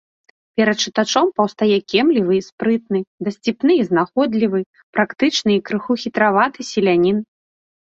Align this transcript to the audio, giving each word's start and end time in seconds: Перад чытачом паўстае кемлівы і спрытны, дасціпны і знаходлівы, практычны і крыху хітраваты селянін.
Перад 0.59 0.77
чытачом 0.85 1.29
паўстае 1.39 1.77
кемлівы 1.93 2.33
і 2.39 2.41
спрытны, 2.49 2.99
дасціпны 3.29 3.73
і 3.83 3.87
знаходлівы, 3.93 4.59
практычны 4.99 5.51
і 5.61 5.65
крыху 5.71 5.93
хітраваты 6.07 6.71
селянін. 6.77 7.17